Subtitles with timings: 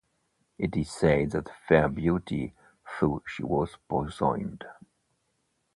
[0.57, 2.55] It is said that the fair beauty
[2.99, 4.65] thought she was poisoned.